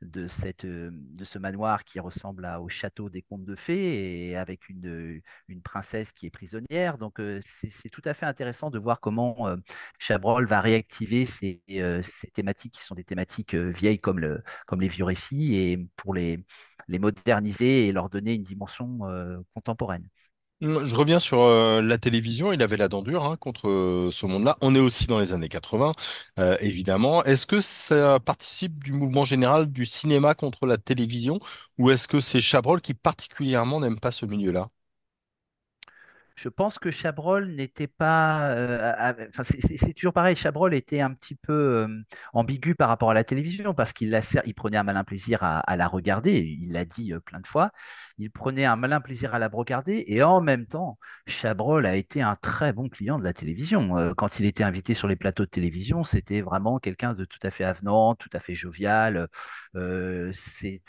de, 0.00 0.26
cette, 0.26 0.64
de 0.64 1.24
ce 1.24 1.38
manoir 1.38 1.84
qui 1.84 2.00
ressemble 2.00 2.46
au 2.60 2.68
château 2.70 3.10
des 3.10 3.20
contes 3.22 3.44
de 3.44 3.56
fées, 3.56 4.28
et 4.30 4.36
avec 4.36 4.70
une, 4.70 5.20
une 5.48 5.60
princesse 5.62 6.12
qui 6.12 6.26
est 6.26 6.30
prisonnière. 6.30 6.96
Donc, 6.96 7.20
c'est 7.70 7.90
tout 7.90 8.02
à 8.06 8.14
fait 8.14 8.26
intéressant 8.26 8.70
de 8.70 8.78
voir 8.78 9.00
comment 9.00 9.48
Chabrol 9.98 10.46
va 10.46 10.60
réactiver 10.62 11.26
ces, 11.26 11.62
ces 11.68 12.30
thématiques 12.30 12.74
qui 12.74 12.82
sont 12.84 12.94
des 12.94 13.04
thématiques 13.04 13.54
vieilles 13.54 14.00
comme, 14.00 14.18
le, 14.18 14.42
comme 14.66 14.80
les 14.80 14.88
vieux 14.88 15.04
récits 15.04 15.56
et 15.56 15.88
pour 15.96 16.14
les, 16.14 16.44
les 16.88 16.98
moderniser 16.98 17.86
et 17.88 17.92
leur 17.92 18.08
donner 18.10 18.34
une 18.34 18.42
dimension 18.44 19.00
euh, 19.08 19.38
contemporaine. 19.54 20.08
Je 20.60 20.94
reviens 20.96 21.20
sur 21.20 21.40
euh, 21.42 21.80
la 21.80 21.98
télévision. 21.98 22.52
Il 22.52 22.62
avait 22.62 22.76
la 22.76 22.88
dent 22.88 23.02
dure 23.02 23.24
hein, 23.24 23.36
contre 23.36 23.68
euh, 23.68 24.10
ce 24.10 24.26
monde-là. 24.26 24.58
On 24.60 24.74
est 24.74 24.80
aussi 24.80 25.06
dans 25.06 25.20
les 25.20 25.32
années 25.32 25.48
80, 25.48 25.92
euh, 26.40 26.56
évidemment. 26.60 27.22
Est-ce 27.24 27.46
que 27.46 27.60
ça 27.60 28.18
participe 28.18 28.82
du 28.82 28.92
mouvement 28.92 29.24
général 29.24 29.70
du 29.70 29.86
cinéma 29.86 30.34
contre 30.34 30.66
la 30.66 30.76
télévision? 30.76 31.38
Ou 31.78 31.90
est-ce 31.92 32.08
que 32.08 32.18
c'est 32.18 32.40
Chabrol 32.40 32.80
qui 32.80 32.94
particulièrement 32.94 33.80
n'aime 33.80 34.00
pas 34.00 34.10
ce 34.10 34.26
milieu-là? 34.26 34.68
Je 36.38 36.48
pense 36.48 36.78
que 36.78 36.92
Chabrol 36.92 37.48
n'était 37.48 37.88
pas. 37.88 38.50
euh, 38.52 39.12
enfin, 39.30 39.42
c'est 39.42 39.92
toujours 39.92 40.12
pareil. 40.12 40.36
Chabrol 40.36 40.72
était 40.72 41.00
un 41.00 41.12
petit 41.12 41.34
peu 41.34 41.88
ambigu 42.32 42.76
par 42.76 42.88
rapport 42.88 43.10
à 43.10 43.14
la 43.14 43.24
télévision 43.24 43.74
parce 43.74 43.92
qu'il 43.92 44.16
il 44.46 44.54
prenait 44.54 44.76
un 44.76 44.84
malin 44.84 45.02
plaisir 45.02 45.42
à, 45.42 45.76
la 45.76 45.88
regarder. 45.88 46.38
Il 46.38 46.72
l'a 46.72 46.84
dit 46.84 47.12
plein 47.26 47.40
de 47.40 47.46
fois. 47.48 47.72
Il 48.18 48.30
prenait 48.30 48.64
un 48.66 48.76
malin 48.76 49.00
plaisir 49.00 49.34
à 49.34 49.40
la 49.40 49.48
regarder 49.48 50.04
et 50.06 50.22
en 50.22 50.40
même 50.40 50.66
temps, 50.66 50.98
Chabrol 51.26 51.86
a 51.86 51.96
été 51.96 52.22
un 52.22 52.36
très 52.36 52.72
bon 52.72 52.88
client 52.88 53.18
de 53.18 53.24
la 53.24 53.32
télévision. 53.32 54.14
Quand 54.16 54.38
il 54.38 54.46
était 54.46 54.62
invité 54.62 54.94
sur 54.94 55.08
les 55.08 55.16
plateaux 55.16 55.44
de 55.44 55.50
télévision, 55.50 56.04
c'était 56.04 56.40
vraiment 56.40 56.78
quelqu'un 56.78 57.14
de 57.14 57.24
tout 57.24 57.40
à 57.42 57.50
fait 57.50 57.64
avenant, 57.64 58.14
tout 58.14 58.30
à 58.32 58.38
fait 58.38 58.54
jovial. 58.54 59.26
C'est 60.32 60.80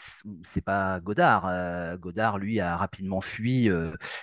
pas 0.63 0.99
Godard. 0.99 1.97
Godard, 1.97 2.37
lui, 2.37 2.59
a 2.59 2.77
rapidement 2.77 3.21
fui. 3.21 3.67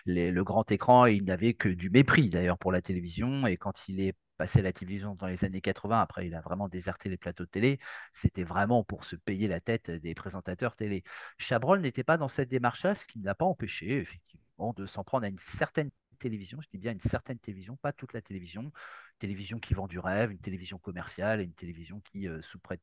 le 0.06 0.42
grand 0.42 0.70
écran, 0.70 1.06
il 1.16 1.24
n'avait 1.24 1.54
que 1.54 1.68
du 1.68 1.90
mépris 1.90 2.30
d'ailleurs 2.30 2.58
pour 2.58 2.72
la 2.72 2.82
télévision. 2.82 3.46
Et 3.46 3.56
quand 3.56 3.88
il 3.88 4.00
est 4.00 4.14
passé 4.36 4.58
à 4.60 4.62
la 4.62 4.72
télévision 4.72 5.14
dans 5.14 5.26
les 5.26 5.44
années 5.44 5.60
80, 5.60 6.00
après 6.00 6.26
il 6.26 6.34
a 6.34 6.40
vraiment 6.40 6.68
déserté 6.68 7.08
les 7.08 7.16
plateaux 7.16 7.44
de 7.44 7.48
télé, 7.50 7.78
c'était 8.12 8.44
vraiment 8.44 8.84
pour 8.84 9.04
se 9.04 9.16
payer 9.16 9.48
la 9.48 9.60
tête 9.60 9.90
des 9.90 10.14
présentateurs 10.14 10.76
télé. 10.76 11.04
Chabrol 11.38 11.80
n'était 11.80 12.04
pas 12.04 12.18
dans 12.18 12.28
cette 12.28 12.48
démarche-là, 12.50 12.94
ce 12.94 13.06
qui 13.06 13.18
ne 13.18 13.24
l'a 13.24 13.34
pas 13.34 13.46
empêché, 13.46 13.98
effectivement, 13.98 14.72
de 14.74 14.86
s'en 14.86 15.04
prendre 15.04 15.24
à 15.24 15.28
une 15.28 15.38
certaine 15.38 15.90
télévision, 16.18 16.60
je 16.62 16.68
dis 16.70 16.78
bien 16.78 16.92
une 16.92 17.00
certaine 17.00 17.38
télévision, 17.38 17.76
pas 17.76 17.92
toute 17.92 18.12
la 18.14 18.22
télévision, 18.22 18.72
télévision 19.18 19.58
qui 19.58 19.74
vend 19.74 19.86
du 19.86 19.98
rêve, 19.98 20.30
une 20.32 20.38
télévision 20.38 20.78
commerciale 20.78 21.40
une 21.40 21.52
télévision 21.54 22.00
qui, 22.00 22.28
euh, 22.28 22.40
sous, 22.42 22.58
prête- 22.58 22.80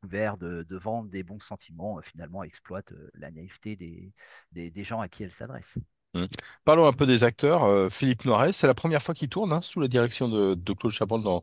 couvert 0.00 0.36
de, 0.38 0.62
de 0.62 0.76
vendre 0.76 1.10
des 1.10 1.22
bons 1.22 1.40
sentiments, 1.40 1.98
euh, 1.98 2.02
finalement 2.02 2.42
exploite 2.42 2.92
euh, 2.92 3.10
la 3.14 3.30
naïveté 3.30 3.76
des 3.76 4.84
gens 4.84 5.00
à 5.00 5.08
qui 5.08 5.22
elle 5.24 5.32
s'adresse. 5.32 5.78
Mm. 6.14 6.24
Parlons 6.64 6.86
un 6.86 6.92
peu 6.92 7.06
des 7.06 7.22
acteurs. 7.24 7.64
Euh, 7.64 7.88
Philippe 7.88 8.24
Noiret, 8.24 8.52
c'est 8.52 8.66
la 8.66 8.74
première 8.74 9.02
fois 9.02 9.14
qu'il 9.14 9.28
tourne 9.28 9.52
hein, 9.52 9.60
sous 9.62 9.80
la 9.80 9.86
direction 9.88 10.28
de, 10.28 10.54
de 10.54 10.72
Claude 10.72 10.92
Chabrol 10.92 11.22
dans, 11.22 11.42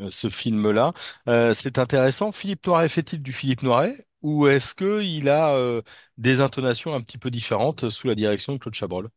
euh, 0.00 0.10
ce 0.10 0.28
film-là. 0.28 0.92
Euh, 1.28 1.54
c'est 1.54 1.78
intéressant. 1.78 2.32
Philippe 2.32 2.66
Noiret 2.66 2.88
fait-il 2.88 3.22
du 3.22 3.32
Philippe 3.32 3.62
Noiret 3.62 4.06
ou 4.22 4.48
est-ce 4.48 4.74
qu'il 4.74 5.28
a 5.28 5.56
des 6.16 6.40
intonations 6.40 6.92
un 6.92 7.00
petit 7.00 7.18
peu 7.18 7.30
différentes 7.30 7.88
sous 7.88 8.08
la 8.08 8.16
direction 8.16 8.52
de 8.52 8.58
Claude 8.58 8.74
Chabrol? 8.74 9.08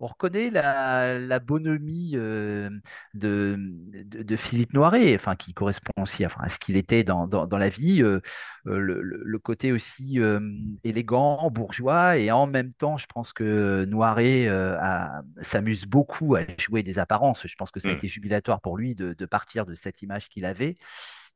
On 0.00 0.06
reconnaît 0.06 0.50
la, 0.50 1.18
la 1.18 1.38
bonhomie 1.40 2.12
euh, 2.14 2.70
de, 3.14 3.56
de, 4.04 4.22
de 4.22 4.36
Philippe 4.36 4.72
Noiret, 4.72 5.16
enfin, 5.16 5.34
qui 5.34 5.54
correspond 5.54 5.92
aussi 6.02 6.24
enfin, 6.24 6.40
à 6.44 6.48
ce 6.48 6.58
qu'il 6.60 6.76
était 6.76 7.02
dans, 7.02 7.26
dans, 7.26 7.46
dans 7.48 7.58
la 7.58 7.68
vie, 7.68 8.00
euh, 8.02 8.20
euh, 8.68 8.78
le, 8.78 9.38
côté 9.40 9.72
aussi 9.72 10.20
euh, 10.20 10.38
élégant, 10.84 11.50
bourgeois, 11.50 12.16
et 12.16 12.30
en 12.30 12.46
même 12.46 12.72
temps, 12.74 12.96
je 12.96 13.06
pense 13.06 13.32
que 13.32 13.84
Noiret 13.86 14.48
s'amuse 15.42 15.86
beaucoup 15.86 16.36
à 16.36 16.42
jouer 16.58 16.82
des 16.82 16.98
apparences. 16.98 17.46
Je 17.46 17.54
pense 17.56 17.70
que 17.70 17.80
ça 17.80 17.90
a 17.90 17.94
Mm. 17.94 17.94
été 17.94 18.08
jubilatoire 18.08 18.60
pour 18.60 18.76
lui 18.76 18.94
de, 18.94 19.14
de 19.14 19.26
partir 19.26 19.66
de 19.66 19.74
cette 19.74 20.02
image 20.02 20.28
qu'il 20.28 20.44
avait 20.44 20.76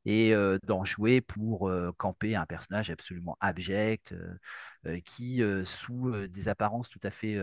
et 0.05 0.33
euh, 0.35 0.57
d'en 0.65 0.85
jouer 0.85 1.21
pour 1.21 1.69
euh, 1.69 1.91
camper 1.97 2.35
un 2.35 2.45
personnage 2.45 2.89
absolument 2.89 3.37
abject, 3.41 4.13
euh, 4.87 4.99
qui, 5.05 5.41
sous 5.65 6.11
des 6.27 6.47
apparences 6.49 6.89
tout 6.89 6.99
à 7.03 7.11
fait 7.11 7.37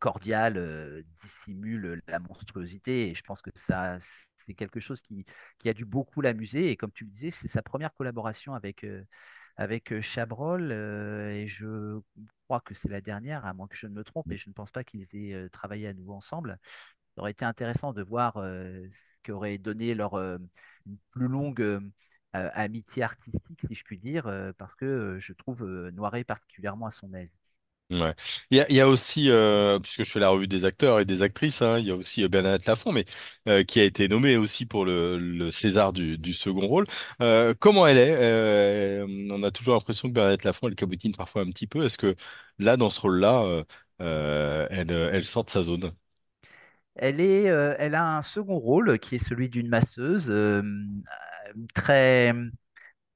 cordial 0.00 0.56
euh, 0.56 1.02
dissimule 1.22 2.02
la 2.08 2.18
monstruosité. 2.18 3.10
Et 3.10 3.14
je 3.14 3.22
pense 3.22 3.42
que 3.42 3.50
ça, 3.54 3.98
c'est 4.46 4.54
quelque 4.54 4.80
chose 4.80 5.00
qui, 5.00 5.24
qui 5.58 5.68
a 5.68 5.74
dû 5.74 5.84
beaucoup 5.84 6.20
l'amuser. 6.20 6.70
Et 6.70 6.76
comme 6.76 6.92
tu 6.92 7.04
le 7.04 7.10
disais, 7.10 7.30
c'est 7.30 7.48
sa 7.48 7.62
première 7.62 7.92
collaboration 7.94 8.54
avec, 8.54 8.84
euh, 8.84 9.04
avec 9.56 9.92
euh, 9.92 10.02
Chabrol. 10.02 10.70
euh, 10.72 11.30
et 11.32 11.46
je 11.48 12.00
crois 12.46 12.60
que 12.60 12.74
c'est 12.74 12.88
la 12.88 13.00
dernière, 13.00 13.44
à 13.46 13.54
moins 13.54 13.68
que 13.68 13.76
je 13.76 13.86
ne 13.86 13.94
me 13.94 14.04
trompe. 14.04 14.30
Et 14.32 14.36
je 14.38 14.48
ne 14.48 14.54
pense 14.54 14.70
pas 14.70 14.84
qu'ils 14.84 15.02
aient 15.14 15.34
euh, 15.34 15.48
travaillé 15.50 15.88
à 15.88 15.94
nouveau 15.94 16.14
ensemble. 16.14 16.58
Ça 17.16 17.22
aurait 17.22 17.32
été 17.32 17.44
intéressant 17.44 17.92
de 17.92 18.02
voir 18.02 18.36
euh, 18.38 18.86
ce 18.92 19.30
qu'aurait 19.32 19.58
donné 19.58 19.94
leur 19.94 20.14
euh, 20.14 20.38
plus 21.10 21.28
longue 21.28 21.60
euh, 21.62 21.80
euh, 22.36 22.50
amitié 22.54 23.02
artistique, 23.02 23.60
si 23.68 23.74
je 23.74 23.84
puis 23.84 23.98
dire, 23.98 24.26
euh, 24.26 24.52
parce 24.58 24.74
que 24.74 24.84
euh, 24.84 25.20
je 25.20 25.32
trouve 25.32 25.62
euh, 25.64 25.90
Noiret 25.92 26.24
particulièrement 26.24 26.86
à 26.86 26.90
son 26.90 27.12
aise. 27.14 27.30
Ouais. 27.90 28.14
Il 28.50 28.66
y 28.68 28.80
a, 28.80 28.88
aussi, 28.88 29.30
euh, 29.30 29.78
puisque 29.78 30.02
je 30.02 30.10
fais 30.10 30.18
la 30.18 30.30
revue 30.30 30.48
des 30.48 30.64
acteurs 30.64 30.98
et 30.98 31.04
des 31.04 31.22
actrices, 31.22 31.62
hein, 31.62 31.78
il 31.78 31.86
y 31.86 31.92
a 31.92 31.94
aussi 31.94 32.24
euh, 32.24 32.28
Bernadette 32.28 32.66
Lafont, 32.66 32.90
mais 32.90 33.04
euh, 33.46 33.62
qui 33.62 33.78
a 33.78 33.84
été 33.84 34.08
nommée 34.08 34.36
aussi 34.36 34.66
pour 34.66 34.84
le, 34.84 35.50
César 35.50 35.92
du, 35.92 36.34
second 36.34 36.66
rôle. 36.66 36.86
Comment 37.60 37.86
elle 37.86 37.98
est? 37.98 39.02
On 39.30 39.42
a 39.44 39.50
toujours 39.52 39.74
l'impression 39.74 40.08
que 40.08 40.14
Bernadette 40.14 40.42
Lafont, 40.42 40.66
elle 40.66 40.74
cabotine 40.74 41.12
parfois 41.14 41.42
un 41.42 41.50
petit 41.50 41.68
peu. 41.68 41.84
Est-ce 41.84 41.96
que 41.98 42.16
là, 42.58 42.76
dans 42.76 42.88
ce 42.88 43.00
rôle-là, 43.00 43.64
elle, 44.00 45.24
sort 45.24 45.44
de 45.44 45.50
sa 45.50 45.62
zone? 45.62 45.92
Elle 46.96 47.20
est, 47.20 47.44
elle 47.44 47.94
a 47.94 48.16
un 48.16 48.22
second 48.22 48.58
rôle 48.58 48.98
qui 48.98 49.14
est 49.14 49.24
celui 49.24 49.48
d'une 49.48 49.68
masseuse 49.68 50.32
très 51.74 52.34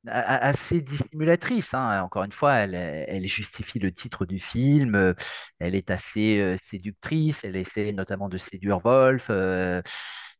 assez 0.06 0.80
dissimulatrice. 0.80 1.74
hein. 1.74 2.02
Encore 2.02 2.24
une 2.24 2.32
fois, 2.32 2.54
elle, 2.54 3.26
justifie 3.26 3.78
le 3.78 3.92
titre 3.92 4.26
du 4.26 4.40
film. 4.40 5.14
Elle 5.58 5.74
est 5.74 5.90
assez 5.90 6.56
séductrice. 6.64 7.44
Elle 7.44 7.56
essaie 7.56 7.92
notamment 7.92 8.28
de 8.28 8.38
séduire 8.38 8.80
Wolf. 8.80 9.30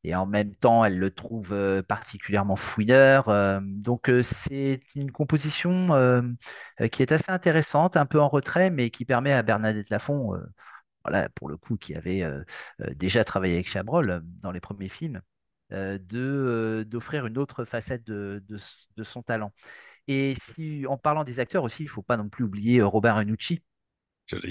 et 0.05 0.15
en 0.15 0.27
même 0.27 0.55
temps, 0.55 0.85
elle 0.85 0.99
le 0.99 1.11
trouve 1.11 1.83
particulièrement 1.89 2.57
fouineur. 2.57 3.61
donc, 3.63 4.11
c'est 4.23 4.81
une 4.95 5.13
composition 5.13 6.37
qui 6.93 7.03
est 7.03 7.13
assez 7.13 7.31
intéressante, 7.31 7.97
un 7.97 8.07
peu 8.07 8.21
en 8.21 8.29
retrait, 8.29 8.71
mais 8.71 8.91
qui 8.91 9.05
permet 9.05 9.33
à 9.33 9.43
Bernadette 9.43 9.91
Lafont, 9.91 10.33
voilà, 11.05 11.29
pour 11.31 11.49
le 11.49 11.57
coup, 11.57 11.77
qui 11.77 11.95
avait 11.95 12.25
déjà 12.95 13.25
travaillé 13.25 13.55
avec 13.55 13.69
Chabrol 13.69 14.23
dans 14.43 14.53
les 14.53 14.61
premiers 14.61 14.89
films, 14.89 15.21
d'offrir 15.71 17.27
une 17.27 17.39
autre 17.39 17.65
facette 17.65 18.05
de, 18.05 18.43
de 18.97 19.05
son 19.05 19.23
talent. 19.23 19.53
Et 20.09 20.35
si, 20.41 20.87
en 20.89 20.99
parlant 20.99 21.25
des 21.25 21.41
acteurs 21.41 21.65
aussi, 21.65 21.83
il 21.85 21.87
ne 21.87 21.91
faut 21.91 22.03
pas 22.03 22.17
non 22.17 22.29
plus 22.29 22.45
oublier 22.45 22.81
euh, 22.81 22.87
Robert 22.87 23.17
Renucci, 23.17 23.63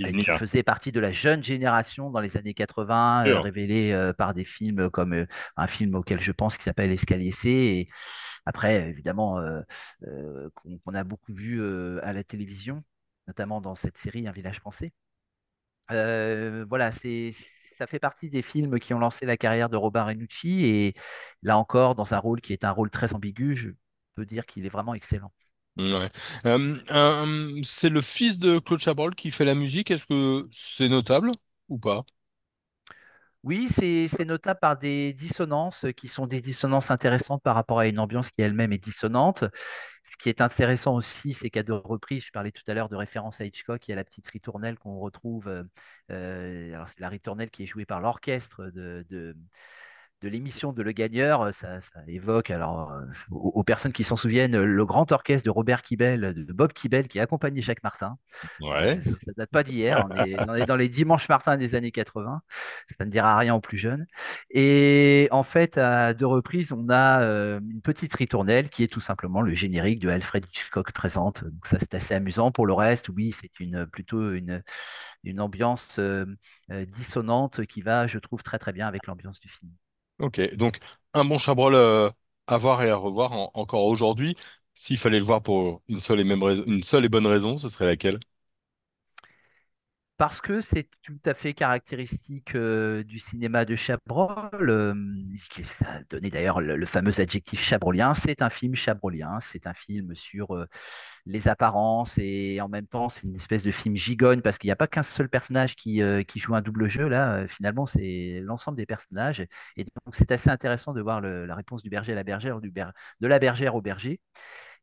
euh, 0.06 0.12
qui 0.14 0.32
faisait 0.32 0.64
partie 0.64 0.92
de 0.92 1.00
la 1.00 1.12
jeune 1.12 1.44
génération 1.44 2.10
dans 2.12 2.20
les 2.22 2.38
années 2.38 2.54
80, 2.54 3.28
euh, 3.30 3.40
révélée 3.40 3.92
euh, 3.94 4.14
par 4.14 4.34
des 4.34 4.46
films 4.46 4.90
comme 4.92 5.14
euh, 5.14 5.28
un 5.58 5.68
film 5.68 5.96
auquel 5.96 6.20
je 6.22 6.32
pense 6.32 6.58
qui 6.58 6.64
s'appelle 6.66 6.92
Escalier 6.92 7.32
C. 7.32 7.50
Et 7.50 7.90
après, 8.46 8.90
évidemment, 8.90 9.40
euh, 9.40 9.62
euh, 10.08 10.50
qu'on 10.86 10.94
a 10.96 11.04
beaucoup 11.04 11.34
vu 11.34 11.62
euh, 11.62 12.00
à 12.04 12.14
la 12.14 12.24
télévision, 12.24 12.84
notamment 13.28 13.62
dans 13.62 13.76
cette 13.76 13.98
série 13.98 14.28
Un 14.28 14.32
village 14.34 14.60
français. 14.60 14.94
Euh, 15.92 16.66
voilà, 16.70 16.92
c'est, 16.92 17.32
ça 17.80 17.88
fait 17.88 18.00
partie 18.00 18.30
des 18.30 18.42
films 18.44 18.80
qui 18.80 18.94
ont 18.94 19.00
lancé 19.00 19.26
la 19.26 19.38
carrière 19.38 19.70
de 19.70 19.78
Robin 19.78 20.04
Renucci 20.06 20.66
et 20.66 20.96
là 21.44 21.58
encore, 21.58 21.96
dans 21.96 22.14
un 22.14 22.20
rôle 22.20 22.42
qui 22.42 22.54
est 22.54 22.64
un 22.66 22.72
rôle 22.72 22.92
très 22.92 23.14
ambigu, 23.16 23.56
je 23.56 23.70
peux 24.16 24.26
dire 24.26 24.46
qu'il 24.46 24.66
est 24.66 24.70
vraiment 24.70 24.94
excellent. 24.94 25.32
Euh, 26.46 27.62
c'est 27.64 27.90
le 27.90 28.02
fils 28.02 28.40
de 28.40 28.60
Claude 28.60 28.80
Chabrol 28.80 29.16
qui 29.16 29.32
fait 29.32 29.46
la 29.46 29.56
musique. 29.56 29.92
Est-ce 29.92 30.06
que 30.06 30.48
c'est 30.52 30.90
notable 30.90 31.32
ou 31.70 31.78
pas? 31.80 32.04
Oui, 33.44 33.70
c'est, 33.70 34.26
notable 34.26 34.60
par 34.60 34.78
des 34.78 35.14
dissonances 35.14 35.86
qui 35.96 36.10
sont 36.10 36.28
des 36.28 36.42
dissonances 36.42 36.92
intéressantes 36.92 37.42
par 37.42 37.56
rapport 37.56 37.80
à 37.80 37.88
une 37.88 37.98
ambiance 38.00 38.30
qui 38.30 38.42
elle-même 38.42 38.74
est 38.74 38.84
dissonante. 38.84 39.46
Ce 40.04 40.18
qui 40.18 40.28
est 40.28 40.42
intéressant 40.42 40.96
aussi, 40.96 41.34
c'est 41.34 41.50
qu'à 41.50 41.64
deux 41.64 41.74
reprises, 41.76 42.26
je 42.26 42.32
parlais 42.32 42.52
tout 42.52 42.64
à 42.68 42.74
l'heure 42.74 42.90
de 42.90 42.98
référence 42.98 43.40
à 43.40 43.46
Hitchcock, 43.46 43.88
il 43.88 43.92
y 43.92 43.94
a 43.94 43.96
la 43.96 44.04
petite 44.04 44.28
ritournelle 44.28 44.78
qu'on 44.78 45.00
retrouve. 45.00 45.48
euh, 45.48 45.64
euh, 46.12 46.74
alors 46.74 46.90
c'est 46.90 47.00
la 47.00 47.08
ritournelle 47.08 47.50
qui 47.50 47.64
est 47.64 47.66
jouée 47.66 47.86
par 47.86 48.02
l'orchestre 48.02 48.66
de, 48.74 49.36
de 50.22 50.30
l'émission 50.30 50.74
de 50.74 50.82
Le 50.84 50.92
Gagneur, 50.92 51.42
euh, 51.42 51.52
ça, 51.52 51.80
ça 51.82 52.02
évoque, 52.08 52.52
alors, 52.52 52.92
euh, 52.92 53.02
aux, 53.32 53.50
aux 53.56 53.64
personnes 53.64 53.94
qui 53.94 54.04
s'en 54.04 54.16
souviennent, 54.16 54.56
euh, 54.56 54.66
le 54.66 54.86
grand 54.86 55.12
orchestre 55.12 55.46
de 55.46 55.50
Robert 55.50 55.82
Kibel, 55.82 56.34
de 56.34 56.54
Bob 56.54 56.74
Kibel, 56.74 57.08
qui 57.08 57.20
a 57.20 57.24
accompagné 57.24 57.62
Jacques 57.62 57.84
Martin. 57.84 58.18
Ouais. 58.60 59.02
Ça, 59.02 59.12
ça 59.12 59.32
date 59.38 59.50
pas 59.52 59.64
d'hier, 59.64 60.06
on 60.10 60.16
est, 60.26 60.36
on 60.50 60.54
est 60.56 60.66
dans 60.66 60.76
les 60.76 60.90
dimanches 60.90 61.30
Martin 61.30 61.58
des 61.58 61.76
années 61.76 61.92
80, 61.92 62.42
ça 62.98 63.06
ne 63.06 63.12
dira 63.12 63.38
rien 63.38 63.56
aux 63.56 63.62
plus 63.62 63.78
jeunes. 63.78 64.06
Et 64.50 65.28
en 65.32 65.44
fait, 65.44 65.78
à 65.78 66.14
deux 66.14 66.26
reprises, 66.28 66.72
on 66.74 66.90
a 66.90 67.22
euh, 67.22 67.60
une 67.60 67.82
petite 67.82 68.14
ritournelle 68.14 68.70
qui 68.70 68.84
est 68.84 68.88
tout 68.88 69.00
simplement 69.00 69.42
le 69.42 69.54
générique 69.54 70.00
de 70.00 70.10
Alfred 70.10 70.46
Hitchcock 70.46 70.92
présente. 70.92 71.44
Donc 71.44 71.68
ça, 71.68 71.78
c'est 71.80 71.94
assez 71.94 72.14
amusant. 72.14 72.52
Pour 72.52 72.66
le 72.66 72.74
reste, 72.74 73.10
oui, 73.10 73.32
c'est 73.32 73.60
une, 73.60 73.86
plutôt 73.88 74.34
une, 74.34 74.64
une 75.24 75.40
ambiance 75.42 76.00
euh, 76.00 76.26
euh, 76.72 76.86
dissonante 76.86 77.66
qui 77.66 77.82
va, 77.82 78.08
je 78.08 78.20
trouve, 78.20 78.44
très 78.44 78.60
très 78.60 78.74
bien 78.74 78.88
avec 78.88 79.08
l'ambiance 79.08 79.40
du 79.40 79.50
film. 79.50 79.72
Ok, 80.20 80.42
donc 80.56 80.80
un 81.14 81.24
bon 81.26 81.38
Chabrol 81.38 81.76
euh, 81.76 82.10
à 82.48 82.58
voir 82.58 82.82
et 82.84 82.90
à 82.90 82.96
revoir 82.98 83.32
en- 83.32 83.52
encore 83.54 83.86
aujourd'hui. 83.86 84.36
S'il 84.74 84.98
fallait 84.98 85.20
le 85.20 85.24
voir 85.26 85.42
pour 85.42 85.82
une 85.88 86.00
seule 86.00 86.20
et 86.20 86.24
même 86.24 86.42
une 86.68 86.84
seule 86.84 87.06
et 87.06 87.10
bonne 87.10 87.28
raison, 87.28 87.58
ce 87.58 87.70
serait 87.70 87.86
laquelle? 87.86 88.20
Parce 90.20 90.42
que 90.42 90.60
c'est 90.60 90.90
tout 91.02 91.18
à 91.26 91.34
fait 91.34 91.54
caractéristique 91.54 92.54
euh, 92.56 93.04
du 93.06 93.20
cinéma 93.20 93.64
de 93.64 93.78
Chabrol, 93.78 94.94
qui 95.50 95.62
a 95.86 96.04
donné 96.10 96.30
d'ailleurs 96.30 96.60
le, 96.60 96.86
fameux 96.86 97.22
adjectif 97.22 97.62
chabrolien. 97.62 98.14
C'est 98.14 98.42
un 98.42 98.50
film 98.50 98.76
chabrolien, 98.76 99.40
c'est 99.40 99.66
un 99.66 99.74
film 99.74 100.14
sur 100.16 100.54
euh, 100.58 100.68
les 101.26 101.48
apparences 101.48 102.18
et 102.18 102.60
en 102.60 102.68
même 102.68 102.86
temps 102.86 103.08
c'est 103.08 103.24
une 103.24 103.36
espèce 103.36 103.64
de 103.64 103.72
film 103.72 103.96
gigogne 103.96 104.42
parce 104.42 104.58
qu'il 104.58 104.68
n'y 104.68 104.74
a 104.74 104.76
pas 104.76 104.88
qu'un 104.88 105.04
seul 105.04 105.30
personnage 105.30 105.78
qui, 105.78 106.02
euh, 106.02 106.22
joue 106.36 106.54
un 106.54 106.62
double 106.62 106.90
jeu. 106.90 107.08
Là, 107.08 107.48
finalement, 107.48 107.86
c'est 107.86 108.42
l'ensemble 108.44 108.76
des 108.76 108.86
personnages. 108.86 109.40
Et 109.78 109.86
donc 109.86 110.16
c'est 110.16 110.32
assez 110.34 110.50
intéressant 110.50 110.92
de 110.94 111.02
voir 111.02 111.22
la 111.22 111.56
réponse 111.56 111.82
du 111.82 111.90
berger 111.90 112.12
à 112.12 112.16
la 112.16 112.26
bergère, 112.26 112.60
du 112.60 112.72
de 112.72 113.28
la 113.28 113.40
bergère 113.40 113.76
au 113.76 113.82
berger. 113.82 114.20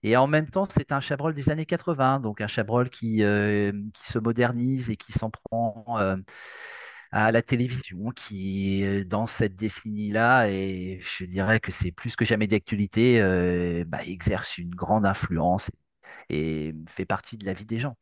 Et 0.06 0.16
en 0.16 0.28
même 0.28 0.48
temps, 0.48 0.68
c'est 0.70 0.92
un 0.92 1.00
Chabrol 1.00 1.34
des 1.34 1.50
années 1.50 1.66
80, 1.66 2.20
donc 2.20 2.40
un 2.40 2.46
Chabrol 2.46 2.90
qui, 2.90 3.24
euh, 3.24 3.72
qui 3.92 4.06
se 4.12 4.20
modernise 4.20 4.88
et 4.88 4.96
qui 4.96 5.10
s'en 5.10 5.30
prend 5.30 5.84
euh, 5.98 6.16
à 7.10 7.32
la 7.32 7.42
télévision, 7.42 8.10
qui 8.12 8.84
euh, 8.84 9.04
dans 9.04 9.26
cette 9.26 9.56
décennie-là, 9.56 10.48
et 10.48 11.00
je 11.02 11.24
dirais 11.24 11.58
que 11.58 11.72
c'est 11.72 11.90
plus 11.90 12.14
que 12.14 12.24
jamais 12.24 12.46
d'actualité, 12.46 13.20
bah, 13.88 13.98
exerce 14.04 14.58
une 14.58 14.72
grande 14.72 15.04
influence 15.04 15.72
et 16.30 16.72
fait 16.88 17.04
partie 17.04 17.36
de 17.36 17.44
la 17.44 17.52
vie 17.52 17.66
des 17.66 17.80
gens. 17.80 17.96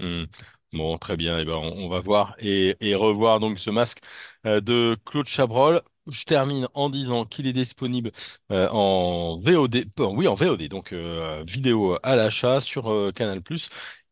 Hmm. 0.00 0.24
Bon, 0.72 0.98
très 0.98 1.16
bien. 1.16 1.38
Eh 1.38 1.44
ben, 1.44 1.54
on, 1.54 1.88
va 1.88 2.00
voir 2.00 2.34
et, 2.40 2.76
et 2.80 2.96
revoir 2.96 3.38
donc 3.38 3.60
ce 3.60 3.70
masque 3.70 4.00
de 4.42 4.96
Claude 5.04 5.26
Chabrol. 5.26 5.80
Je 6.06 6.24
termine 6.24 6.68
en 6.74 6.90
disant 6.90 7.24
qu'il 7.24 7.46
est 7.46 7.52
disponible 7.52 8.12
euh, 8.52 8.68
en 8.70 9.36
VOD, 9.38 9.86
euh, 10.00 10.06
oui 10.06 10.28
en 10.28 10.34
VOD, 10.34 10.68
donc 10.68 10.92
euh, 10.92 11.42
vidéo 11.46 11.98
à 12.02 12.16
l'achat 12.16 12.60
sur 12.60 12.90
euh, 12.90 13.12
Canal+ 13.12 13.40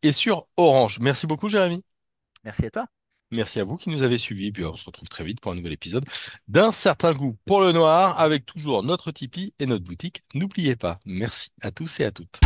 et 0.03 0.11
sur 0.11 0.47
Orange. 0.57 0.99
Merci 0.99 1.27
beaucoup, 1.27 1.49
Jérémy. 1.49 1.83
Merci 2.43 2.65
à 2.65 2.71
toi. 2.71 2.85
Merci 3.31 3.59
à 3.59 3.63
vous 3.63 3.77
qui 3.77 3.89
nous 3.89 4.03
avez 4.03 4.17
suivis. 4.17 4.51
Puis 4.51 4.63
on 4.65 4.75
se 4.75 4.85
retrouve 4.85 5.09
très 5.09 5.23
vite 5.23 5.41
pour 5.41 5.51
un 5.51 5.55
nouvel 5.55 5.73
épisode 5.73 6.05
d'un 6.47 6.71
certain 6.71 7.13
goût 7.13 7.37
pour 7.45 7.61
le 7.61 7.71
noir 7.71 8.19
avec 8.19 8.45
toujours 8.45 8.83
notre 8.83 9.11
Tipeee 9.11 9.53
et 9.59 9.65
notre 9.65 9.83
boutique. 9.83 10.21
N'oubliez 10.33 10.75
pas. 10.75 10.99
Merci 11.05 11.49
à 11.61 11.71
tous 11.71 11.99
et 11.99 12.05
à 12.05 12.11
toutes. 12.11 12.39